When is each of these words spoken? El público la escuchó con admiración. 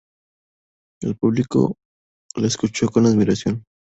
El 1.03 1.15
público 1.15 1.77
la 2.33 2.47
escuchó 2.47 2.89
con 2.89 3.05
admiración. 3.05 3.63